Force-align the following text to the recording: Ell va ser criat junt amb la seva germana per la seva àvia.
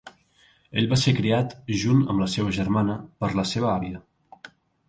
Ell 0.81 0.87
va 0.93 0.97
ser 1.01 1.13
criat 1.19 1.53
junt 1.83 2.01
amb 2.13 2.23
la 2.25 2.31
seva 2.37 2.57
germana 2.59 2.97
per 3.25 3.33
la 3.41 3.47
seva 3.55 3.73
àvia. 3.75 4.01